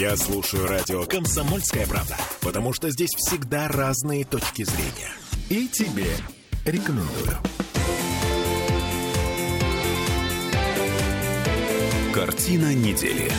Я 0.00 0.16
слушаю 0.16 0.66
радио 0.66 1.04
«Комсомольская 1.04 1.86
правда», 1.86 2.16
потому 2.40 2.72
что 2.72 2.88
здесь 2.88 3.10
всегда 3.18 3.68
разные 3.68 4.24
точки 4.24 4.62
зрения. 4.62 5.12
И 5.50 5.68
тебе 5.68 6.06
рекомендую. 6.64 7.36
Картина 12.14 12.72
недели. 12.72 13.30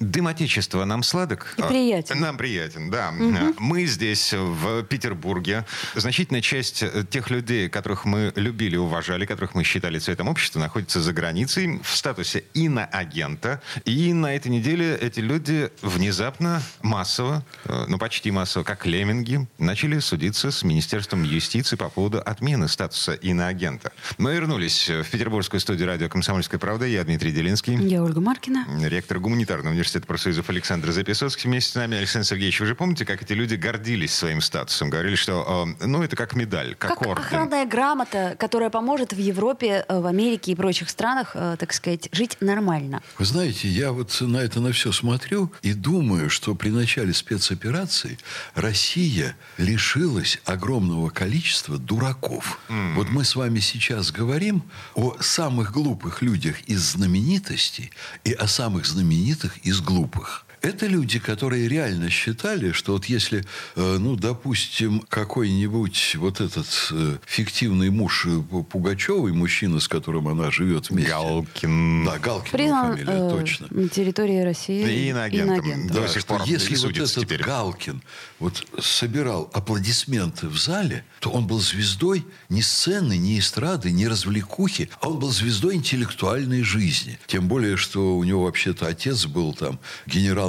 Дым 0.00 0.26
Отечества 0.26 0.84
нам 0.84 1.02
сладок? 1.02 1.54
И 1.56 1.62
приятен. 1.62 2.20
Нам 2.20 2.36
приятен, 2.36 2.90
да. 2.90 3.12
Мы 3.58 3.86
здесь, 3.86 4.32
в 4.32 4.82
Петербурге. 4.84 5.64
Значительная 5.94 6.40
часть 6.40 6.82
э, 6.82 7.04
тех 7.08 7.30
людей, 7.30 7.68
которых 7.68 8.04
мы 8.04 8.32
любили, 8.36 8.76
уважали, 8.76 9.26
которых 9.26 9.54
мы 9.54 9.64
считали 9.64 9.98
цветом 9.98 10.28
общества, 10.28 10.60
находится 10.60 11.00
за 11.00 11.12
границей 11.12 11.80
в 11.82 11.96
статусе 11.96 12.44
иноагента. 12.54 13.60
И 13.84 14.12
на 14.12 14.34
этой 14.34 14.48
неделе 14.48 14.96
эти 14.96 15.20
люди 15.20 15.70
внезапно, 15.82 16.62
массово, 16.82 17.44
э, 17.64 17.86
ну 17.88 17.98
почти 17.98 18.30
массово, 18.30 18.64
как 18.64 18.86
лемминги, 18.86 19.46
начали 19.58 19.98
судиться 19.98 20.50
с 20.50 20.62
Министерством 20.62 21.22
юстиции 21.22 21.76
по 21.76 21.88
поводу 21.88 22.20
отмены 22.20 22.68
статуса 22.68 23.14
иноагента. 23.14 23.92
Мы 24.18 24.34
вернулись 24.34 24.88
в 24.88 25.10
петербургскую 25.10 25.60
студию 25.60 25.88
радио 25.88 26.08
«Комсомольская 26.08 26.60
правда». 26.60 26.86
Я 26.86 27.04
Дмитрий 27.04 27.32
Делинский. 27.32 27.76
Я 27.76 28.02
Ольга 28.02 28.20
Маркина. 28.20 28.66
Ректор 28.82 29.18
гуманитарного 29.18 29.63
университета 29.70 30.06
профсоюзов 30.06 30.48
Александр 30.50 30.90
Записовский 30.92 31.48
вместе 31.48 31.72
с 31.72 31.74
нами. 31.74 31.96
Александр 31.98 32.26
Сергеевич, 32.26 32.60
вы 32.60 32.66
же 32.66 32.74
помните, 32.74 33.04
как 33.04 33.22
эти 33.22 33.32
люди 33.32 33.54
гордились 33.54 34.14
своим 34.14 34.40
статусом? 34.40 34.90
Говорили, 34.90 35.14
что 35.16 35.66
э, 35.80 35.86
ну 35.86 36.02
это 36.02 36.16
как 36.16 36.34
медаль, 36.34 36.74
как, 36.74 36.98
Как 36.98 37.06
орден. 37.06 37.24
охранная 37.24 37.66
грамота, 37.66 38.36
которая 38.38 38.70
поможет 38.70 39.12
в 39.12 39.18
Европе, 39.18 39.84
э, 39.88 40.00
в 40.00 40.06
Америке 40.06 40.52
и 40.52 40.54
прочих 40.54 40.90
странах, 40.90 41.32
э, 41.34 41.56
так 41.58 41.72
сказать, 41.72 42.08
жить 42.12 42.36
нормально. 42.40 43.02
Вы 43.18 43.24
знаете, 43.24 43.68
я 43.68 43.92
вот 43.92 44.16
на 44.20 44.38
это 44.38 44.60
на 44.60 44.72
все 44.72 44.92
смотрю 44.92 45.52
и 45.62 45.72
думаю, 45.74 46.30
что 46.30 46.54
при 46.54 46.70
начале 46.70 47.12
спецоперации 47.12 48.18
Россия 48.54 49.36
лишилась 49.58 50.38
огромного 50.44 51.10
количества 51.10 51.78
дураков. 51.78 52.58
Вот 52.94 53.08
мы 53.10 53.24
с 53.24 53.36
вами 53.36 53.60
сейчас 53.60 54.10
говорим 54.10 54.62
о 54.94 55.16
самых 55.20 55.72
глупых 55.72 56.22
людях 56.22 56.60
из 56.66 56.80
знаменитостей 56.80 57.90
и 58.24 58.32
о 58.32 58.46
самых 58.46 58.86
знаменитых 58.86 59.43
из 59.62 59.80
глупых. 59.80 60.46
Это 60.64 60.86
люди, 60.86 61.18
которые 61.18 61.68
реально 61.68 62.08
считали, 62.08 62.72
что 62.72 62.92
вот 62.94 63.04
если, 63.04 63.44
э, 63.76 63.96
ну, 64.00 64.16
допустим, 64.16 65.00
какой-нибудь 65.10 66.16
вот 66.16 66.40
этот 66.40 66.66
э, 66.90 67.18
фиктивный 67.26 67.90
муж 67.90 68.26
э, 68.26 68.40
Пугачевой, 68.70 69.32
мужчина, 69.32 69.78
с 69.78 69.88
которым 69.88 70.26
она 70.28 70.50
живет 70.50 70.88
вместе. 70.88 71.10
Галкин. 71.10 72.04
Да, 72.06 72.18
Галкин 72.18 72.46
его 72.46 72.56
Признан 72.56 72.92
фамилия, 72.96 73.12
э, 73.12 73.30
точно. 73.30 73.66
на 73.70 73.88
территории 73.90 74.40
России 74.40 74.88
И 74.90 75.10
иноагентом. 75.10 75.54
иноагентом. 75.56 75.86
До 75.96 76.00
Да, 76.00 76.08
сих 76.08 76.20
что 76.22 76.38
пор 76.38 76.46
если 76.46 76.76
вот 76.76 76.96
этот 76.96 77.14
теперь. 77.14 77.42
Галкин 77.42 78.02
вот 78.38 78.66
собирал 78.80 79.50
аплодисменты 79.52 80.48
в 80.48 80.56
зале, 80.56 81.04
то 81.20 81.30
он 81.30 81.46
был 81.46 81.60
звездой 81.60 82.24
не 82.48 82.62
сцены, 82.62 83.18
не 83.18 83.38
эстрады, 83.38 83.90
не 83.90 84.08
развлекухи, 84.08 84.88
а 85.02 85.08
он 85.10 85.18
был 85.18 85.30
звездой 85.30 85.74
интеллектуальной 85.74 86.62
жизни. 86.62 87.18
Тем 87.26 87.48
более, 87.48 87.76
что 87.76 88.16
у 88.16 88.24
него 88.24 88.44
вообще-то 88.44 88.86
отец 88.86 89.26
был 89.26 89.52
там 89.52 89.78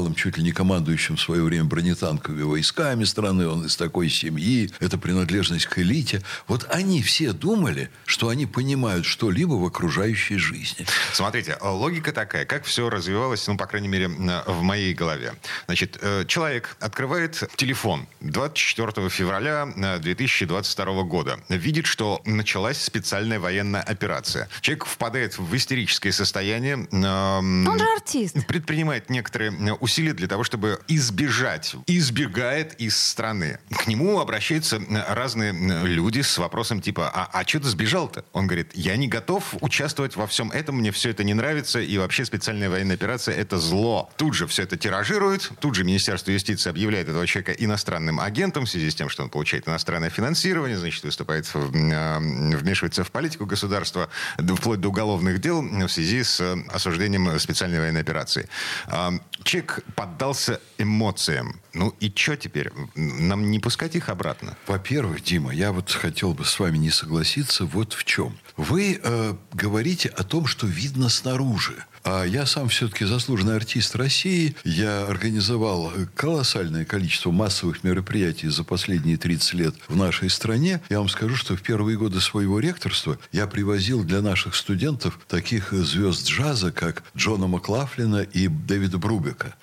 генералом, 0.05 0.15
чуть 0.15 0.37
ли 0.37 0.43
не 0.43 0.51
командующим 0.51 1.15
в 1.15 1.21
свое 1.21 1.41
время 1.41 1.65
бронетанковыми 1.65 2.43
войсками 2.43 3.03
страны, 3.05 3.47
он 3.47 3.65
из 3.65 3.75
такой 3.75 4.09
семьи, 4.09 4.69
это 4.79 4.97
принадлежность 4.97 5.65
к 5.65 5.79
элите. 5.79 6.21
Вот 6.47 6.67
они 6.69 7.01
все 7.01 7.33
думали, 7.33 7.89
что 8.05 8.29
они 8.29 8.45
понимают 8.45 9.05
что-либо 9.05 9.53
в 9.53 9.65
окружающей 9.65 10.37
жизни. 10.37 10.85
Смотрите, 11.13 11.57
э, 11.59 11.67
логика 11.67 12.11
такая, 12.11 12.45
как 12.45 12.63
все 12.65 12.89
развивалось, 12.89 13.47
ну, 13.47 13.57
по 13.57 13.65
крайней 13.65 13.87
мере, 13.87 14.05
э, 14.05 14.51
в 14.51 14.61
моей 14.61 14.93
голове. 14.93 15.33
Значит, 15.65 15.97
э, 16.01 16.25
человек 16.27 16.77
открывает 16.79 17.43
телефон 17.55 18.07
24 18.21 19.09
февраля 19.09 19.67
э, 19.75 19.99
2022 19.99 21.03
года, 21.03 21.39
видит, 21.49 21.85
что 21.85 22.21
началась 22.25 22.81
специальная 22.81 23.39
военная 23.39 23.81
операция. 23.81 24.47
Человек 24.61 24.85
впадает 24.85 25.37
в 25.37 25.55
истерическое 25.55 26.11
состояние. 26.11 26.87
Он 26.91 27.79
же 27.79 27.85
артист. 27.95 28.47
предпринимает 28.47 29.09
некоторые 29.09 29.51
э, 29.51 29.73
усилия 29.95 30.13
для 30.13 30.27
того, 30.27 30.43
чтобы 30.43 30.79
избежать, 30.89 31.73
избегает 31.87 32.73
из 32.81 32.97
страны. 32.97 33.59
К 33.69 33.87
нему 33.87 34.19
обращаются 34.19 34.75
э, 34.75 35.13
разные 35.13 35.53
э, 35.53 35.87
люди 35.87 36.21
с 36.21 36.37
вопросом 36.37 36.81
типа, 36.81 37.09
а, 37.13 37.29
а 37.31 37.47
что 37.47 37.61
ты 37.61 37.69
сбежал-то? 37.69 38.25
Он 38.33 38.45
говорит, 38.45 38.71
я 38.73 38.97
не 38.97 39.07
готов 39.07 39.55
участвовать 39.61 40.17
во 40.17 40.27
всем 40.27 40.51
этом, 40.51 40.75
мне 40.75 40.91
все 40.91 41.11
это 41.11 41.23
не 41.23 41.33
нравится, 41.33 41.79
и 41.79 41.97
вообще 41.97 42.25
специальная 42.25 42.69
военная 42.69 42.95
операция— 42.95 43.35
это 43.37 43.57
зло. 43.57 44.09
Тут 44.17 44.33
же 44.33 44.47
все 44.47 44.63
это 44.63 44.75
тиражирует, 44.75 45.49
тут 45.61 45.75
же 45.75 45.85
Министерство 45.85 46.31
юстиции 46.31 46.69
объявляет 46.69 47.07
этого 47.07 47.25
человека 47.25 47.53
иностранным 47.53 48.19
агентом 48.19 48.65
в 48.65 48.69
связи 48.69 48.89
с 48.89 48.95
тем, 48.95 49.07
что 49.07 49.23
он 49.23 49.29
получает 49.29 49.65
иностранное 49.69 50.09
финансирование, 50.09 50.77
значит, 50.77 51.05
выступает, 51.05 51.49
э, 51.53 52.17
вмешивается 52.57 53.05
в 53.05 53.11
политику 53.11 53.45
государства, 53.45 54.09
да, 54.37 54.55
вплоть 54.55 54.81
до 54.81 54.89
уголовных 54.89 55.39
дел 55.39 55.61
в 55.61 55.89
связи 55.89 56.23
с 56.23 56.41
осуждением 56.69 57.39
специальной 57.39 57.79
военной 57.79 58.01
операции. 58.01 58.49
А, 58.87 59.13
Человек 59.45 59.84
поддался 59.95 60.59
эмоциям. 60.77 61.61
Ну 61.73 61.93
и 61.99 62.11
что 62.15 62.37
теперь? 62.37 62.71
Нам 62.95 63.51
не 63.51 63.59
пускать 63.59 63.95
их 63.95 64.09
обратно? 64.09 64.57
Во-первых, 64.67 65.23
Дима, 65.23 65.53
я 65.53 65.71
вот 65.71 65.91
хотел 65.91 66.33
бы 66.33 66.45
с 66.45 66.59
вами 66.59 66.77
не 66.77 66.89
согласиться 66.89 67.65
вот 67.65 67.93
в 67.93 68.03
чем. 68.03 68.37
Вы 68.57 68.99
э, 69.01 69.33
говорите 69.53 70.09
о 70.09 70.23
том, 70.23 70.47
что 70.47 70.67
видно 70.67 71.09
снаружи. 71.09 71.75
А 72.05 72.23
я 72.23 72.45
сам 72.45 72.69
все-таки 72.69 73.03
заслуженный 73.03 73.55
артист 73.55 73.95
России. 73.95 74.55
Я 74.63 75.07
организовал 75.07 75.91
колоссальное 76.13 76.85
количество 76.85 77.31
массовых 77.31 77.83
мероприятий 77.83 78.47
за 78.47 78.63
последние 78.63 79.17
30 79.17 79.53
лет 79.55 79.75
в 79.87 79.95
нашей 79.95 80.29
стране. 80.29 80.81
Я 80.89 80.99
вам 80.99 81.09
скажу, 81.09 81.35
что 81.35 81.55
в 81.55 81.63
первые 81.63 81.97
годы 81.97 82.21
своего 82.21 82.59
ректорства 82.59 83.17
я 83.31 83.47
привозил 83.47 84.03
для 84.03 84.21
наших 84.21 84.53
студентов 84.53 85.19
таких 85.27 85.71
звезд 85.71 86.27
джаза, 86.27 86.71
как 86.71 87.03
Джона 87.17 87.47
Маклафлина 87.47 88.21
и 88.21 88.49
Дэвида 88.49 88.99
Брубека. 88.99 89.55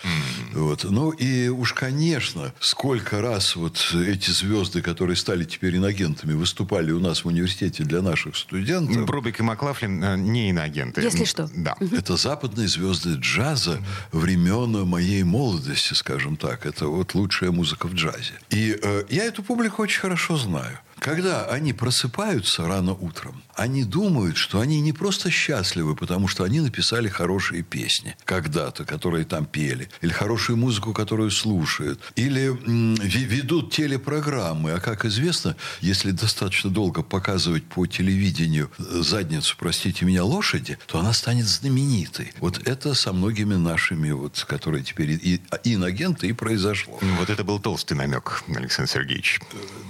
Вот. 0.53 0.83
Ну 0.83 1.11
и 1.11 1.47
уж, 1.47 1.73
конечно, 1.73 2.53
сколько 2.59 3.21
раз 3.21 3.55
вот 3.55 3.95
эти 3.95 4.31
звезды, 4.31 4.83
которые 4.83 5.15
стали 5.15 5.45
теперь 5.45 5.77
инагентами, 5.77 6.33
выступали 6.33 6.91
у 6.91 6.99
нас 6.99 7.25
в 7.25 7.29
университете 7.29 7.85
для 7.85 8.03
наших 8.03 8.37
студентов. 8.37 9.07
Брубик 9.07 9.39
и 9.39 9.45
Маклафлин 9.45 10.03
э, 10.03 10.17
не 10.17 10.51
иноагенты. 10.51 11.01
Если 11.03 11.25
что. 11.25 11.49
Да. 11.55 11.77
Это 11.93 12.17
западные 12.33 12.67
звезды 12.67 13.17
джаза 13.21 13.79
времен 14.11 14.89
моей 14.89 15.23
молодости, 15.23 15.93
скажем 15.93 16.37
так. 16.37 16.65
Это 16.65 16.87
вот 16.87 17.15
лучшая 17.15 17.51
музыка 17.51 17.89
в 17.89 17.95
джазе. 17.95 18.33
И 18.49 18.79
э, 18.83 19.05
я 19.11 19.25
эту 19.25 19.43
публику 19.43 19.83
очень 19.83 20.01
хорошо 20.01 20.39
знаю. 20.39 20.79
Когда 21.03 21.47
они 21.47 21.73
просыпаются 21.73 22.69
рано 22.69 22.95
утром, 22.95 23.43
они 23.57 23.83
думают, 23.83 24.37
что 24.37 24.61
они 24.61 24.81
не 24.81 24.93
просто 24.93 25.31
счастливы, 25.31 25.97
потому 25.97 26.29
что 26.29 26.45
они 26.45 26.61
написали 26.61 27.09
хорошие 27.09 27.65
песни 27.65 28.17
когда-то, 28.25 28.85
которые 28.85 29.25
там 29.25 29.45
пели, 29.47 29.89
или 30.01 30.13
хорошую 30.13 30.59
музыку, 30.59 30.93
которую 30.93 31.33
слушают, 31.33 32.01
или 32.15 32.51
м, 32.51 32.95
ве- 32.95 33.25
ведут 33.25 33.73
телепрограммы. 33.73 34.71
А 34.71 34.79
как 34.81 35.05
известно, 35.05 35.57
если 35.81 36.13
достаточно 36.13 36.71
долго 36.71 37.03
показывать 37.03 37.65
по 37.65 37.85
телевидению 37.87 38.71
э, 38.79 39.03
задницу, 39.03 39.57
простите 39.59 40.05
меня, 40.05 40.23
лошади, 40.23 40.79
то 40.87 41.01
она 41.01 41.13
станет 41.13 41.47
знаменитой. 41.49 42.33
Вот 42.39 42.61
это 42.65 42.95
со 42.95 43.13
многими 43.13 43.57
нашими, 43.57 44.13
вот, 44.13 44.45
которые 44.49 44.85
теперь 44.85 45.11
и, 45.11 45.41
и 45.65 45.75
инагенты, 45.75 46.29
и 46.29 46.33
произошло. 46.33 46.97
Вот 47.19 47.29
это 47.29 47.43
был 47.43 47.59
толстый 47.59 47.95
намек, 47.95 48.45
Александр 48.55 48.89
Сергеевич. 48.93 49.41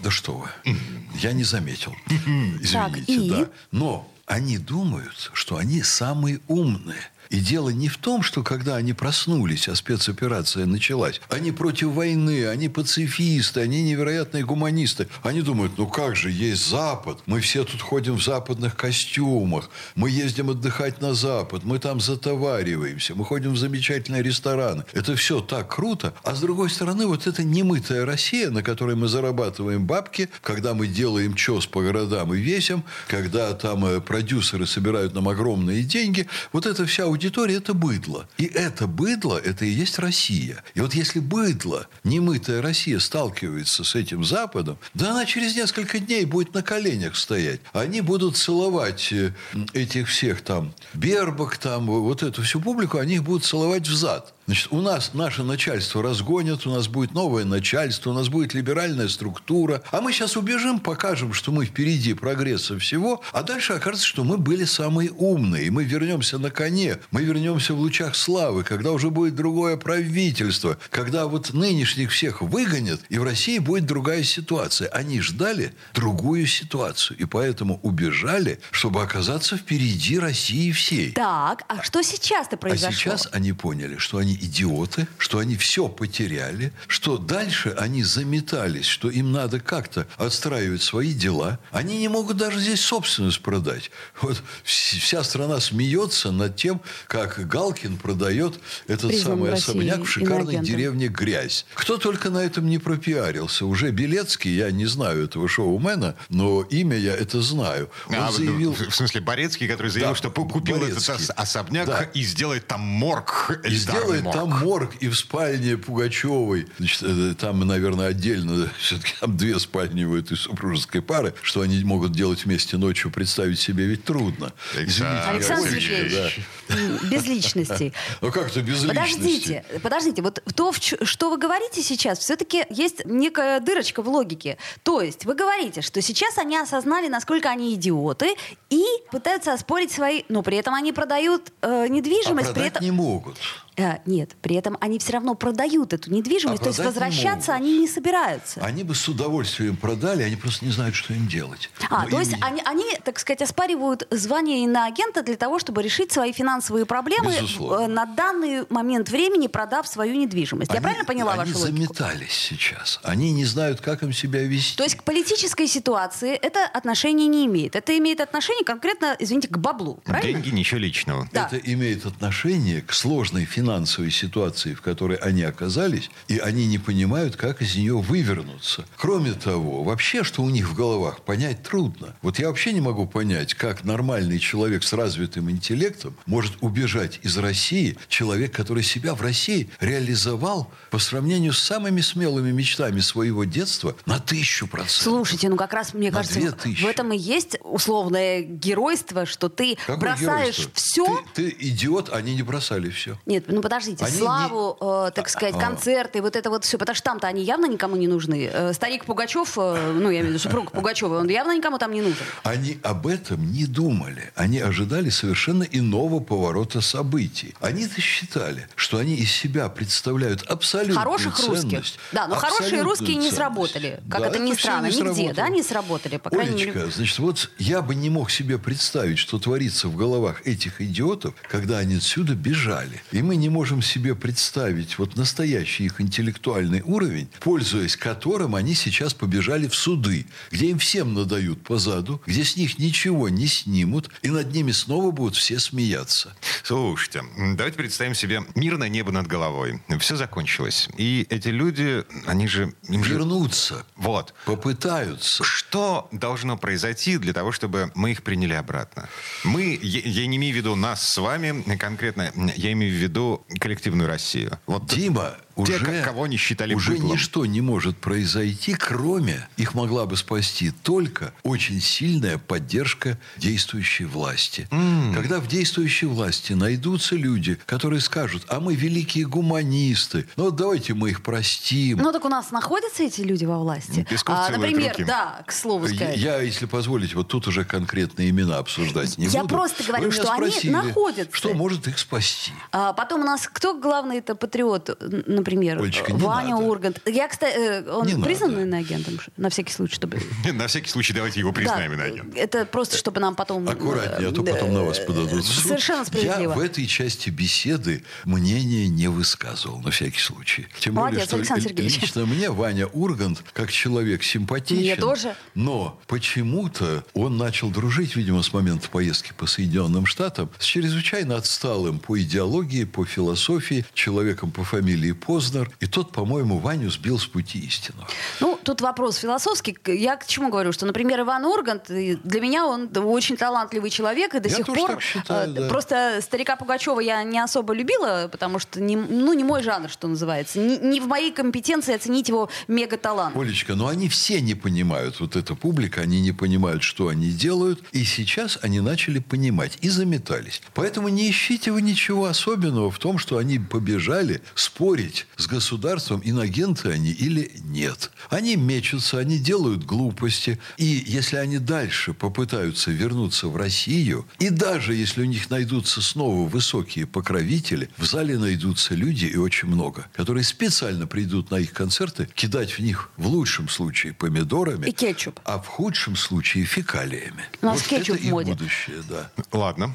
Да 0.02 0.10
что 0.10 0.38
вы. 0.64 0.76
Я 1.14 1.32
не 1.32 1.44
заметил. 1.44 1.94
Извините, 2.08 2.72
Так, 2.72 2.96
и? 3.08 3.30
да. 3.30 3.48
Но 3.70 4.12
они 4.26 4.58
думают, 4.58 5.30
что 5.34 5.56
они 5.56 5.82
самые 5.82 6.40
умные. 6.48 7.00
И 7.32 7.40
дело 7.40 7.70
не 7.70 7.88
в 7.88 7.96
том, 7.96 8.22
что 8.22 8.42
когда 8.42 8.76
они 8.76 8.92
проснулись, 8.92 9.66
а 9.66 9.74
спецоперация 9.74 10.66
началась, 10.66 11.18
они 11.30 11.50
против 11.50 11.88
войны, 11.88 12.46
они 12.46 12.68
пацифисты, 12.68 13.60
они 13.60 13.82
невероятные 13.82 14.44
гуманисты. 14.44 15.08
Они 15.22 15.40
думают, 15.40 15.78
ну 15.78 15.86
как 15.86 16.14
же, 16.14 16.30
есть 16.30 16.68
Запад, 16.68 17.20
мы 17.24 17.40
все 17.40 17.64
тут 17.64 17.80
ходим 17.80 18.18
в 18.18 18.22
западных 18.22 18.76
костюмах, 18.76 19.70
мы 19.94 20.10
ездим 20.10 20.50
отдыхать 20.50 21.00
на 21.00 21.14
Запад, 21.14 21.64
мы 21.64 21.78
там 21.78 22.00
затовариваемся, 22.00 23.14
мы 23.14 23.24
ходим 23.24 23.54
в 23.54 23.56
замечательные 23.56 24.22
рестораны. 24.22 24.84
Это 24.92 25.16
все 25.16 25.40
так 25.40 25.74
круто. 25.74 26.12
А 26.24 26.34
с 26.34 26.40
другой 26.40 26.68
стороны, 26.68 27.06
вот 27.06 27.26
эта 27.26 27.42
немытая 27.44 28.04
Россия, 28.04 28.50
на 28.50 28.62
которой 28.62 28.94
мы 28.94 29.08
зарабатываем 29.08 29.86
бабки, 29.86 30.28
когда 30.42 30.74
мы 30.74 30.86
делаем 30.86 31.34
чес 31.34 31.64
по 31.64 31.80
городам 31.80 32.34
и 32.34 32.38
весим, 32.38 32.84
когда 33.08 33.54
там 33.54 33.86
э, 33.86 34.00
продюсеры 34.02 34.66
собирают 34.66 35.14
нам 35.14 35.30
огромные 35.30 35.82
деньги, 35.82 36.26
вот 36.52 36.66
эта 36.66 36.84
вся 36.84 37.04
аудитория– 37.04 37.21
это 37.28 37.74
быдло. 37.74 38.28
И 38.38 38.44
это 38.44 38.86
быдло– 38.86 39.38
это 39.44 39.64
и 39.64 39.70
есть 39.70 39.98
Россия. 39.98 40.62
И 40.74 40.80
вот 40.80 40.94
если 40.94 41.20
быдло, 41.20 41.86
немытая 42.04 42.62
Россия 42.62 42.98
сталкивается 42.98 43.84
с 43.84 43.94
этим 43.94 44.24
Западом, 44.24 44.78
да 44.94 45.10
она 45.10 45.24
через 45.24 45.54
несколько 45.56 45.98
дней 45.98 46.24
будет 46.24 46.54
на 46.54 46.62
коленях 46.62 47.16
стоять. 47.16 47.60
Они 47.72 48.00
будут 48.00 48.36
целовать 48.36 49.12
э, 49.12 49.32
этих 49.72 50.08
всех 50.08 50.42
там 50.42 50.74
Бербак, 50.94 51.58
там 51.58 51.86
вот 51.86 52.22
эту 52.22 52.42
всю 52.42 52.60
публику, 52.60 52.98
они 52.98 53.14
их 53.14 53.24
будут 53.24 53.44
целовать 53.44 53.86
в 53.86 53.94
зад. 53.94 54.34
Значит, 54.46 54.68
у 54.72 54.80
нас 54.80 55.14
наше 55.14 55.44
начальство 55.44 56.02
разгонят, 56.02 56.66
у 56.66 56.70
нас 56.70 56.88
будет 56.88 57.14
новое 57.14 57.44
начальство, 57.44 58.10
у 58.10 58.12
нас 58.12 58.28
будет 58.28 58.54
либеральная 58.54 59.08
структура. 59.08 59.82
А 59.92 60.00
мы 60.00 60.12
сейчас 60.12 60.36
убежим, 60.36 60.80
покажем, 60.80 61.32
что 61.32 61.52
мы 61.52 61.64
впереди 61.64 62.14
прогресса 62.14 62.78
всего, 62.78 63.22
а 63.32 63.42
дальше 63.44 63.74
окажется, 63.74 64.06
что 64.06 64.24
мы 64.24 64.38
были 64.38 64.64
самые 64.64 65.10
умные. 65.12 65.70
Мы 65.70 65.84
вернемся 65.84 66.38
на 66.38 66.50
коне, 66.50 66.98
мы 67.12 67.22
вернемся 67.22 67.74
в 67.74 67.78
лучах 67.78 68.16
славы, 68.16 68.64
когда 68.64 68.90
уже 68.90 69.10
будет 69.10 69.36
другое 69.36 69.76
правительство, 69.76 70.76
когда 70.90 71.26
вот 71.26 71.52
нынешних 71.52 72.10
всех 72.10 72.42
выгонят, 72.42 73.00
и 73.08 73.18
в 73.18 73.22
России 73.22 73.58
будет 73.58 73.86
другая 73.86 74.24
ситуация. 74.24 74.88
Они 74.88 75.20
ждали 75.20 75.74
другую 75.94 76.46
ситуацию, 76.46 77.16
и 77.16 77.26
поэтому 77.26 77.78
убежали, 77.82 78.58
чтобы 78.72 79.02
оказаться 79.02 79.56
впереди 79.56 80.18
России 80.18 80.72
всей. 80.72 81.12
Так, 81.12 81.62
а 81.68 81.82
что 81.82 82.02
сейчас-то 82.02 82.56
произошло? 82.56 82.88
А 82.88 82.92
сейчас 82.92 83.28
они 83.32 83.52
поняли, 83.52 83.98
что 83.98 84.18
они 84.18 84.31
идиоты, 84.34 85.06
что 85.18 85.38
они 85.38 85.56
все 85.56 85.88
потеряли, 85.88 86.72
что 86.86 87.18
дальше 87.18 87.74
они 87.78 88.02
заметались, 88.02 88.86
что 88.86 89.10
им 89.10 89.32
надо 89.32 89.60
как-то 89.60 90.06
отстраивать 90.16 90.82
свои 90.82 91.12
дела. 91.12 91.58
Они 91.70 91.98
не 91.98 92.08
могут 92.08 92.36
даже 92.36 92.60
здесь 92.60 92.80
собственность 92.80 93.40
продать. 93.42 93.90
Вот 94.20 94.42
вся 94.64 95.22
страна 95.24 95.60
смеется 95.60 96.30
над 96.32 96.56
тем, 96.56 96.80
как 97.06 97.46
Галкин 97.48 97.96
продает 97.98 98.58
этот 98.86 99.10
Признан 99.10 99.32
самый 99.38 99.50
России 99.50 99.70
особняк 99.70 100.00
в 100.02 100.06
шикарной 100.08 100.58
деревне 100.60 101.08
Грязь. 101.08 101.66
Кто 101.74 101.96
только 101.98 102.30
на 102.30 102.38
этом 102.38 102.66
не 102.66 102.78
пропиарился. 102.78 103.66
Уже 103.66 103.90
Белецкий, 103.90 104.54
я 104.54 104.70
не 104.70 104.86
знаю 104.86 105.24
этого 105.24 105.48
шоумена, 105.48 106.14
но 106.28 106.62
имя 106.62 106.96
я 106.96 107.14
это 107.14 107.40
знаю. 107.42 107.90
Он 108.08 108.14
А, 108.16 108.32
заявил... 108.32 108.74
в 108.74 108.94
смысле, 108.94 109.20
Борецкий, 109.20 109.68
который 109.68 109.90
заявил, 109.90 110.10
Да, 110.10 110.16
что 110.16 110.30
купил 110.30 110.76
этот 110.76 110.88
Борецкий. 110.94 111.14
ос- 111.14 111.30
особняк 111.36 111.86
Да. 111.86 112.02
и 112.14 112.22
сделает 112.22 112.66
там 112.66 112.80
морг. 112.80 113.60
И 113.64 113.74
сделает 113.74 114.21
морг. 114.22 114.36
там 114.36 114.50
морг 114.50 114.94
и 115.00 115.08
в 115.08 115.16
спальне 115.16 115.76
Пугачевой. 115.76 116.66
Значит, 116.78 117.02
э, 117.02 117.34
там, 117.38 117.60
наверное, 117.60 118.08
отдельно 118.08 118.70
все-таки 118.78 119.14
там 119.20 119.36
две 119.36 119.58
спальни 119.58 120.04
у 120.04 120.16
этой 120.16 120.36
супружеской 120.36 121.02
пары, 121.02 121.34
что 121.42 121.60
они 121.60 121.82
могут 121.84 122.12
делать 122.12 122.44
вместе 122.44 122.76
ночью, 122.76 123.10
представить 123.10 123.58
себе 123.58 123.86
ведь 123.86 124.04
трудно. 124.04 124.52
Извините, 124.74 125.04
Александр 125.28 125.68
Сергеевич, 125.68 126.40
да. 126.68 126.76
без 127.08 127.26
личностей. 127.26 127.92
Ну 128.20 128.30
как-то 128.30 128.60
без 128.62 128.82
личности. 128.84 128.88
Подождите, 128.88 129.64
подождите, 129.82 130.22
вот 130.22 130.42
то, 130.54 130.72
что 130.72 131.30
вы 131.30 131.38
говорите 131.38 131.82
сейчас, 131.82 132.18
все-таки 132.18 132.64
есть 132.70 133.04
некая 133.04 133.60
дырочка 133.60 134.02
в 134.02 134.08
логике. 134.08 134.58
То 134.82 135.00
есть 135.00 135.24
вы 135.24 135.34
говорите, 135.34 135.82
что 135.82 136.00
сейчас 136.00 136.38
они 136.38 136.56
осознали, 136.56 137.08
насколько 137.08 137.50
они 137.50 137.74
идиоты, 137.74 138.34
и 138.70 138.84
пытаются 139.10 139.52
оспорить 139.52 139.92
свои, 139.92 140.22
но 140.28 140.42
при 140.42 140.56
этом 140.56 140.74
они 140.74 140.92
продают 140.92 141.52
э, 141.62 141.84
А 141.84 141.88
недвижимость, 141.88 142.48
при 142.48 142.54
продать 142.54 142.72
этом... 142.72 142.84
не 142.84 142.90
могут. 142.90 143.36
Э, 143.76 143.98
нет, 144.04 144.32
при 144.42 144.56
этом 144.56 144.76
они 144.80 144.98
все 144.98 145.12
равно 145.14 145.34
продают 145.34 145.92
эту 145.94 146.10
недвижимость, 146.12 146.60
А 146.60 146.64
то 146.64 146.68
есть 146.68 146.78
возвращаться 146.78 147.52
могут. 147.52 147.66
они 147.66 147.78
не 147.80 147.88
собираются. 147.88 148.60
Они 148.60 148.82
бы 148.84 148.94
с 148.94 149.08
удовольствием 149.08 149.76
продали, 149.76 150.22
они 150.22 150.36
просто 150.36 150.66
не 150.66 150.70
знают, 150.72 150.94
что 150.94 151.14
им 151.14 151.26
делать. 151.26 151.70
А, 151.88 152.02
Но 152.04 152.10
то 152.10 152.16
им 152.16 152.18
есть 152.20 152.32
не- 152.36 152.42
они, 152.42 152.62
они, 152.66 152.84
так 153.02 153.18
сказать, 153.18 153.40
оспаривают 153.40 154.06
звание 154.10 154.64
иноагента 154.64 155.22
для 155.22 155.36
того, 155.36 155.58
чтобы 155.58 155.82
решить 155.82 156.12
свои 156.12 156.32
финансовые 156.32 156.84
проблемы 156.84 157.32
Безусловно. 157.34 157.84
э, 157.84 157.86
на 157.88 158.04
данный 158.04 158.66
момент 158.68 159.08
времени, 159.08 159.46
продав 159.46 159.88
свою 159.88 160.16
недвижимость. 160.16 160.70
Я 160.70 160.76
Они- 160.76 160.82
правильно 160.82 161.04
поняла 161.06 161.32
они 161.32 161.52
вашу 161.52 161.64
логику? 161.64 161.94
заметались 161.94 162.32
сейчас. 162.34 163.00
Они 163.02 163.32
не 163.32 163.46
знают, 163.46 163.80
как 163.80 164.02
им 164.02 164.12
себя 164.12 164.42
вести. 164.42 164.76
То 164.76 164.84
есть 164.84 164.96
к 164.96 165.02
политической 165.02 165.66
ситуации 165.66 166.34
это 166.34 166.66
отношение 166.66 167.26
не 167.26 167.46
имеет. 167.46 167.74
Это 167.74 167.96
имеет 167.96 168.20
отношение 168.20 168.64
конкретно, 168.66 169.16
извините, 169.18 169.48
к 169.48 169.56
баблу. 169.56 169.98
Правильно? 170.04 170.42
Деньги, 170.42 170.54
ничего 170.54 170.78
личного. 170.78 171.26
Да. 171.32 171.48
Это 171.50 171.56
имеет 171.56 172.04
отношение 172.04 172.82
к 172.82 172.92
сложной 172.92 173.46
финансовой 173.46 173.61
ситуации, 174.10 174.74
в 174.74 174.82
которой 174.82 175.16
они 175.18 175.42
оказались, 175.42 176.10
и 176.28 176.38
они 176.38 176.66
не 176.66 176.78
понимают, 176.78 177.36
как 177.36 177.62
из 177.62 177.76
нее 177.76 177.96
вывернуться. 177.98 178.84
Кроме 178.96 179.32
того, 179.32 179.82
вообще, 179.84 180.24
что 180.24 180.42
у 180.42 180.50
них 180.50 180.68
в 180.68 180.74
головах, 180.74 181.20
понять 181.20 181.62
трудно. 181.62 182.14
Вот 182.22 182.38
я 182.38 182.48
вообще 182.48 182.72
не 182.72 182.80
могу 182.80 183.06
понять, 183.06 183.54
как 183.54 183.84
нормальный 183.84 184.38
человек 184.38 184.82
с 184.84 184.92
развитым 184.92 185.50
интеллектом 185.50 186.16
может 186.26 186.54
убежать 186.60 187.20
из 187.22 187.38
России, 187.38 187.96
человек, 188.08 188.52
который 188.52 188.82
себя 188.82 189.14
в 189.14 189.22
России 189.22 189.70
реализовал 189.80 190.70
по 190.90 190.98
сравнению 190.98 191.52
с 191.52 191.58
самыми 191.58 192.00
смелыми 192.00 192.50
мечтами 192.50 193.00
своего 193.00 193.44
детства 193.44 193.94
на 194.06 194.18
тысячу 194.18 194.66
процентов. 194.66 195.02
Слушайте, 195.02 195.48
ну 195.48 195.56
как 195.56 195.72
раз, 195.72 195.94
мне 195.94 196.10
На 196.10 196.18
кажется, 196.18 196.40
в 196.40 196.86
этом 196.86 197.12
и 197.12 197.18
есть 197.18 197.56
условное 197.62 198.42
геройство, 198.42 199.26
что 199.26 199.48
ты 199.48 199.76
Какое 199.86 199.96
бросаешь 199.96 200.58
геройство? 200.58 200.72
все. 200.74 201.24
Ты, 201.34 201.50
ты 201.50 201.56
идиот, 201.68 202.10
они 202.12 202.34
не 202.34 202.42
бросали 202.42 202.90
все. 202.90 203.18
Нет, 203.26 203.48
ну 203.52 203.62
подождите, 203.62 204.04
Они 204.04 204.16
славу, 204.16 204.76
э, 204.80 205.10
так 205.14 205.28
сказать, 205.28 205.54
А. 205.56 205.60
концерты, 205.60 206.20
вот 206.22 206.36
это 206.36 206.50
вот 206.50 206.64
все, 206.64 206.78
потому 206.78 206.94
что 206.96 207.04
там-то 207.04 207.26
они 207.28 207.42
явно 207.42 207.66
никому 207.66 207.96
не 207.96 208.08
нужны. 208.08 208.48
Э, 208.52 208.72
старик 208.72 209.04
Пугачев, 209.04 209.56
э, 209.58 209.92
ну 209.94 210.10
я 210.10 210.20
имею 210.20 210.24
в 210.26 210.28
виду 210.30 210.38
супруг 210.38 210.72
Пугачева, 210.72 211.18
он 211.18 211.28
явно 211.28 211.56
никому 211.56 211.78
там 211.78 211.92
не 211.92 212.00
нужен. 212.00 212.16
Они 212.42 212.78
об 212.82 213.06
этом 213.06 213.52
не 213.52 213.66
думали. 213.66 214.32
Они 214.34 214.58
ожидали 214.58 215.10
совершенно 215.10 215.62
иного 215.64 216.20
поворота 216.20 216.80
событий. 216.80 217.54
Они-то 217.60 218.00
считали, 218.00 218.68
что 218.74 218.98
они 218.98 219.14
из 219.16 219.30
себя 219.30 219.68
представляют 219.68 220.42
абсолютную 220.42 220.98
Хороших 220.98 221.38
русских. 221.46 221.70
ценность. 221.70 221.98
Да, 222.12 222.26
но 222.28 222.34
хорошие 222.36 222.58
Абсолютную 222.66 222.84
русские 222.84 223.08
не 223.16 223.30
ценность. 223.30 223.36
сработали. 223.36 224.00
Как 224.10 224.20
Да, 224.20 224.26
это 224.28 224.38
ни 224.38 224.52
всё 224.52 224.60
странно, 224.60 224.86
не 224.86 225.00
нигде, 225.00 225.32
да, 225.34 225.48
не 225.48 225.62
сработали, 225.62 226.16
по 226.16 226.30
крайней 226.30 226.54
Олечка, 226.62 226.78
мере. 226.78 226.90
значит, 226.90 227.18
вот 227.18 227.50
я 227.58 227.82
бы 227.82 227.94
не 227.94 228.10
мог 228.10 228.30
себе 228.30 228.58
представить, 228.58 229.18
что 229.18 229.38
творится 229.38 229.88
в 229.88 229.96
головах 229.96 230.46
этих 230.46 230.80
идиотов, 230.80 231.34
когда 231.50 231.78
они 231.78 231.96
отсюда 231.96 232.34
бежали. 232.34 233.02
И 233.12 233.22
мы 233.22 233.36
не 233.42 233.48
можем 233.48 233.82
себе 233.82 234.14
представить 234.14 234.98
вот 234.98 235.16
настоящий 235.16 235.84
их 235.84 236.00
интеллектуальный 236.00 236.80
уровень, 236.82 237.28
пользуясь 237.40 237.96
которым 237.96 238.54
они 238.54 238.74
сейчас 238.74 239.14
побежали 239.14 239.66
в 239.66 239.74
суды, 239.74 240.26
где 240.52 240.70
им 240.70 240.78
всем 240.78 241.12
надают 241.12 241.62
по 241.62 241.76
заду, 241.76 242.22
где 242.24 242.44
с 242.44 242.56
них 242.56 242.78
ничего 242.78 243.28
не 243.28 243.48
снимут, 243.48 244.10
и 244.22 244.28
над 244.30 244.52
ними 244.52 244.70
снова 244.70 245.10
будут 245.10 245.34
все 245.34 245.58
смеяться. 245.58 246.36
Слушайте, 246.62 247.24
давайте 247.56 247.76
представим 247.76 248.14
себе 248.14 248.44
мирное 248.54 248.88
небо 248.88 249.10
над 249.10 249.26
головой. 249.26 249.82
Все 249.98 250.16
закончилось. 250.16 250.88
И 250.96 251.26
эти 251.28 251.48
люди, 251.48 252.04
они 252.26 252.46
же... 252.46 252.72
Им 252.88 253.02
же... 253.02 253.14
Вернутся, 253.14 253.84
Вот. 253.96 254.34
попытаются. 254.44 255.42
Что 255.42 256.08
должно 256.12 256.56
произойти 256.56 257.18
для 257.18 257.32
того, 257.32 257.50
чтобы 257.50 257.90
мы 257.96 258.12
их 258.12 258.22
приняли 258.22 258.52
обратно? 258.52 259.08
Мы, 259.42 259.78
я, 259.82 260.00
я 260.04 260.26
не 260.28 260.36
имею 260.36 260.54
в 260.54 260.56
виду 260.56 260.76
нас 260.76 261.08
с 261.08 261.16
вами 261.16 261.62
конкретно, 261.76 262.32
я 262.54 262.70
имею 262.70 262.92
в 262.92 262.96
виду 262.96 263.31
коллективную 263.60 264.08
Россию. 264.08 264.58
Вот 264.66 264.86
Дима, 264.86 265.34
уже, 265.56 265.78
к- 265.78 266.04
кого 266.04 266.26
не 266.26 266.36
считали 266.36 266.74
уже 266.74 266.92
быдлом. 266.92 267.12
ничто 267.12 267.46
не 267.46 267.60
может 267.60 267.96
произойти, 267.98 268.74
кроме 268.74 269.48
их 269.56 269.74
могла 269.74 270.06
бы 270.06 270.16
спасти 270.16 270.70
только 270.82 271.32
очень 271.42 271.80
сильная 271.80 272.38
поддержка 272.38 273.18
действующей 273.36 274.04
власти. 274.06 274.68
Когда 275.14 275.40
в 275.40 275.48
действующей 275.48 276.06
власти 276.08 276.52
найдутся 276.54 277.16
люди, 277.16 277.58
которые 277.66 278.00
скажут, 278.00 278.44
а 278.48 278.60
мы 278.60 278.74
великие 278.74 279.26
гуманисты, 279.26 280.26
ну 280.36 280.44
вот 280.44 280.56
давайте 280.56 280.94
мы 280.94 281.10
их 281.10 281.22
простим. 281.22 281.98
Ну 281.98 282.12
так 282.12 282.24
у 282.24 282.28
нас 282.28 282.50
находятся 282.50 283.02
эти 283.02 283.20
люди 283.20 283.44
во 283.44 283.58
власти. 283.58 284.06
Песков 284.08 284.36
А, 284.38 284.50
например, 284.50 284.90
руки. 284.92 285.04
да, 285.04 285.42
к 285.46 285.52
слову 285.52 285.86
Я, 285.86 285.94
сказать. 285.96 286.16
я, 286.18 286.40
если 286.40 286.66
позволите, 286.66 287.14
вот 287.16 287.28
тут 287.28 287.46
уже 287.46 287.64
конкретные 287.64 288.30
имена 288.30 288.58
обсуждать 288.58 289.18
не 289.18 289.26
Я 289.26 289.42
буду. 289.42 289.54
просто 289.54 289.84
говорю, 289.84 290.10
что 290.10 290.32
они 290.32 290.50
спросили, 290.50 290.72
находятся. 290.72 291.36
Что 291.36 291.54
может 291.54 291.86
их 291.88 291.98
спасти? 291.98 292.52
А 292.72 292.92
потом 292.92 293.20
у 293.22 293.24
нас 293.24 293.48
кто 293.52 293.78
главный 293.78 294.18
это 294.18 294.34
патриот, 294.34 294.98
например, 295.42 295.78
Олечка, 295.80 296.12
Ваня 296.14 296.54
надо. 296.54 296.64
Ургант. 296.66 297.00
Я, 297.06 297.28
кстати, 297.28 297.54
э, 297.56 297.90
он 297.90 298.06
Не 298.06 298.22
признан 298.22 298.50
надо. 298.52 298.62
иноагентом, 298.62 299.18
на 299.36 299.50
всякий 299.50 299.72
случай, 299.72 299.94
чтобы... 299.94 300.18
На 300.52 300.66
всякий 300.66 300.88
случай 300.88 301.12
давайте 301.12 301.40
его 301.40 301.52
признаем 301.52 301.90
Да, 301.90 301.96
иноагентом. 302.06 302.32
это 302.36 302.64
просто, 302.66 302.96
чтобы 302.96 303.20
нам 303.20 303.34
потом... 303.34 303.68
Аккуратнее, 303.68 304.28
а 304.30 304.32
то 304.32 304.42
э, 304.42 304.52
потом 304.52 304.72
на 304.72 304.82
вас 304.82 304.98
подадут. 305.00 305.44
Совершенно 305.44 306.04
справедливо. 306.04 306.40
Я 306.52 306.56
в 306.56 306.60
этой 306.60 306.86
части 306.86 307.30
беседы 307.30 308.02
мнение 308.24 308.88
не 308.88 309.08
высказывал, 309.08 309.80
на 309.80 309.90
всякий 309.90 310.20
случай. 310.20 310.66
Тем 310.78 310.94
более, 310.94 311.10
Молодец, 311.10 311.26
что 311.28 311.36
Александр 311.36 311.62
Сергеевич. 311.68 312.00
лично 312.02 312.26
мне 312.26 312.50
Ваня 312.50 312.86
Ургант, 312.86 313.42
как 313.52 313.70
человек 313.72 314.22
симпатичен. 314.22 314.80
Мне 314.82 314.96
тоже. 314.96 315.34
Но 315.54 316.00
почему-то 316.06 317.04
он 317.14 317.36
начал 317.36 317.70
дружить, 317.70 318.16
видимо, 318.16 318.42
с 318.42 318.52
момента 318.52 318.88
поездки 318.88 319.32
по 319.36 319.46
Соединенным 319.46 320.06
Штатам, 320.06 320.50
с 320.58 320.64
чрезвычайно 320.64 321.36
отсталым 321.36 321.98
по 321.98 322.20
идеологии, 322.20 322.84
по 322.84 323.04
философии, 323.04 323.84
человеком 323.94 324.50
по 324.50 324.64
фамилии 324.64 325.12
Пол, 325.12 325.31
Познер, 325.32 325.70
и 325.80 325.86
тот, 325.86 326.12
по-моему, 326.12 326.58
Ваню 326.58 326.90
сбил 326.90 327.18
с 327.18 327.24
пути 327.24 327.58
истину. 327.60 328.06
Ну, 328.40 328.58
тут 328.62 328.82
вопрос 328.82 329.16
философский. 329.16 329.74
Я 329.86 330.16
к 330.16 330.26
чему 330.26 330.50
говорю? 330.50 330.72
Что, 330.72 330.84
например, 330.84 331.20
Иван 331.20 331.46
Ургант, 331.46 331.84
для 331.86 332.40
меня 332.42 332.66
он 332.66 332.90
очень 332.94 333.38
талантливый 333.38 333.88
человек, 333.88 334.34
и 334.34 334.40
до 334.40 334.50
Я 334.50 334.56
сих 334.56 334.66
пор... 334.66 335.00
считаю, 335.00 335.50
э, 335.50 335.54
да. 335.54 335.68
Просто 335.68 336.18
старика 336.20 336.56
Пугачева 336.56 337.00
я 337.00 337.22
не 337.22 337.38
особо 337.38 337.72
любила, 337.72 338.28
потому 338.30 338.58
что 338.58 338.78
не, 338.78 338.94
ну, 338.94 339.32
не 339.32 339.42
мой 339.42 339.62
жанр, 339.62 339.88
что 339.88 340.06
называется. 340.06 340.58
Не, 340.58 340.76
не 340.76 341.00
в 341.00 341.06
моей 341.06 341.32
компетенции 341.32 341.94
оценить 341.94 342.28
его 342.28 342.50
мега-талант. 342.68 343.34
Олечка, 343.34 343.74
но 343.74 343.88
они 343.88 344.10
все 344.10 344.42
не 344.42 344.54
понимают, 344.54 345.18
вот 345.20 345.34
эта 345.34 345.54
публика, 345.54 346.02
они 346.02 346.20
не 346.20 346.32
понимают, 346.32 346.82
что 346.82 347.08
они 347.08 347.30
делают, 347.30 347.82
и 347.92 348.04
сейчас 348.04 348.58
они 348.60 348.80
начали 348.80 349.18
понимать 349.18 349.78
и 349.80 349.88
заметались. 349.88 350.60
Поэтому 350.74 351.08
не 351.08 351.30
ищите 351.30 351.72
вы 351.72 351.80
ничего 351.80 352.26
особенного 352.26 352.90
в 352.90 352.98
том, 352.98 353.16
что 353.16 353.38
они 353.38 353.58
побежали 353.58 354.42
спорить 354.54 355.21
с 355.36 355.46
государством, 355.46 356.20
инагенты 356.24 356.90
они 356.90 357.10
или 357.10 357.50
нет. 357.64 358.10
Они 358.30 358.56
мечутся, 358.56 359.18
они 359.18 359.38
делают 359.38 359.84
глупости, 359.84 360.58
и 360.76 360.84
если 361.06 361.36
они 361.36 361.58
дальше 361.58 362.14
попытаются 362.14 362.90
вернуться 362.90 363.48
в 363.48 363.56
Россию, 363.56 364.26
и 364.38 364.48
даже 364.50 364.94
если 364.94 365.22
у 365.22 365.26
них 365.26 365.50
найдутся 365.50 366.00
снова 366.02 366.48
высокие 366.48 367.06
покровители, 367.06 367.88
в 367.96 368.04
зале 368.04 368.38
найдутся 368.38 368.94
люди, 368.94 369.26
и 369.26 369.36
очень 369.36 369.68
много, 369.68 370.06
которые 370.14 370.44
специально 370.44 371.06
придут 371.06 371.50
на 371.50 371.56
их 371.56 371.72
концерты, 371.72 372.28
кидать 372.34 372.72
в 372.72 372.78
них 372.80 373.10
в 373.16 373.26
лучшем 373.26 373.68
случае 373.68 374.12
помидорами, 374.14 374.86
И 374.88 374.92
кетчуп. 374.92 375.40
а 375.44 375.58
в 375.58 375.66
худшем 375.66 376.16
случае 376.16 376.64
фекалиями. 376.64 377.44
У 377.60 377.66
нас 377.66 377.80
вот 377.80 377.88
кетчуп 377.88 378.16
это 378.16 378.24
в 378.26 378.30
моде. 378.30 378.52
будущее, 378.52 379.02
да. 379.08 379.30
Ладно, 379.52 379.94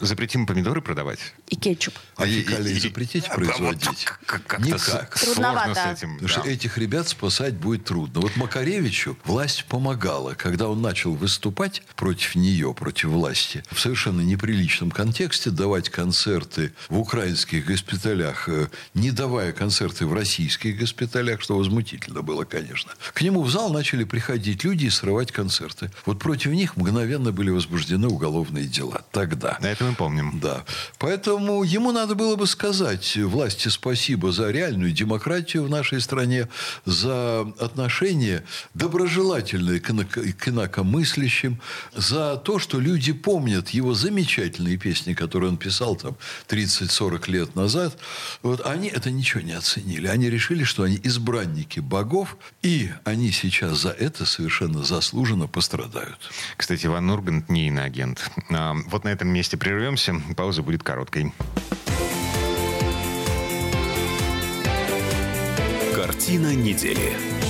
запретим 0.00 0.46
помидоры 0.46 0.80
продавать. 0.80 1.18
И 1.48 1.56
кетчуп. 1.56 1.94
А 2.16 2.26
И- 2.26 2.40
фекалии 2.42 2.76
и- 2.76 2.80
запретить 2.80 3.24
а, 3.28 3.34
производить? 3.34 3.86
вот 3.86 4.18
как- 4.26 4.60
как-то 4.70 4.90
Никак. 4.92 5.16
с- 5.18 5.20
Трудновато. 5.22 5.74
Сложно 5.74 5.94
с 5.94 5.98
этим. 5.98 6.14
Потому 6.14 6.28
да. 6.28 6.40
что 6.40 6.50
этих 6.50 6.78
ребят 6.78 7.08
спасать 7.08 7.54
будет 7.54 7.84
трудно. 7.84 8.20
Вот 8.20 8.36
Макаревичу 8.36 9.16
власть 9.24 9.64
помогала, 9.66 10.34
когда 10.34 10.68
он 10.68 10.82
начал 10.82 11.14
выступать 11.14 11.82
против 11.96 12.34
нее, 12.34 12.74
против 12.74 13.08
власти, 13.10 13.62
в 13.70 13.80
совершенно 13.80 14.20
неприличном 14.20 14.90
контексте, 14.90 15.50
давать 15.50 15.88
концерты 15.90 16.72
в 16.88 16.98
украинских 16.98 17.66
госпиталях, 17.66 18.48
э, 18.48 18.68
не 18.94 19.10
давая 19.10 19.52
концерты 19.52 20.06
в 20.06 20.12
российских 20.12 20.78
госпиталях, 20.78 21.40
что 21.40 21.56
возмутительно 21.56 22.22
было, 22.22 22.44
конечно. 22.44 22.92
К 23.12 23.22
нему 23.22 23.42
в 23.42 23.50
зал 23.50 23.72
начали 23.72 24.04
приходить 24.04 24.64
люди 24.64 24.86
и 24.86 24.90
срывать 24.90 25.32
концерты. 25.32 25.90
Вот 26.06 26.18
против 26.18 26.52
них 26.52 26.76
мгновенно 26.76 27.32
были 27.32 27.50
возбуждены 27.50 28.08
уголовные 28.08 28.66
дела. 28.66 29.02
Тогда. 29.12 29.58
Это 29.62 29.84
мы 29.84 29.94
помним. 29.94 30.40
Да. 30.42 30.64
Поэтому 30.98 31.62
ему 31.62 31.92
надо 31.92 32.14
было 32.14 32.36
бы 32.36 32.46
сказать 32.46 33.16
власти 33.16 33.68
спасибо 33.68 34.32
за 34.32 34.50
реальную 34.54 34.92
демократию 34.92 35.64
в 35.64 35.70
нашей 35.70 36.00
стране, 36.00 36.48
за 36.84 37.40
отношение 37.58 38.44
доброжелательное 38.74 39.80
к, 39.80 40.48
инакомыслящим, 40.48 41.60
за 41.94 42.36
то, 42.36 42.58
что 42.58 42.80
люди 42.80 43.12
помнят 43.12 43.70
его 43.70 43.94
замечательные 43.94 44.76
песни, 44.76 45.14
которые 45.14 45.50
он 45.50 45.56
писал 45.56 45.96
там 45.96 46.16
30-40 46.48 47.30
лет 47.30 47.56
назад. 47.56 47.98
Вот 48.42 48.64
они 48.66 48.88
это 48.88 49.10
ничего 49.10 49.42
не 49.42 49.52
оценили. 49.52 50.06
Они 50.06 50.30
решили, 50.30 50.64
что 50.64 50.84
они 50.84 50.98
избранники 51.02 51.80
богов, 51.80 52.36
и 52.62 52.90
они 53.04 53.30
сейчас 53.32 53.78
за 53.78 53.90
это 53.90 54.24
совершенно 54.24 54.84
заслуженно 54.84 55.46
пострадают. 55.48 56.18
Кстати, 56.56 56.86
Иван 56.86 57.10
Ургант 57.10 57.48
не 57.48 57.68
иноагент. 57.68 58.30
А, 58.50 58.74
Вот 58.86 59.04
на 59.04 59.08
этом 59.08 59.28
месте 59.28 59.56
прервемся. 59.56 60.14
Пауза 60.36 60.62
будет 60.62 60.82
короткой. 60.82 61.32
Картина 66.14 66.54
недели. 66.54 67.43